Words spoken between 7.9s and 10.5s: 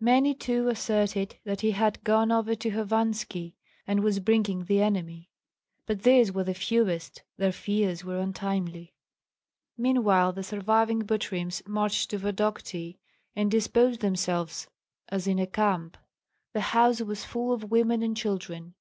were untimely. Meanwhile the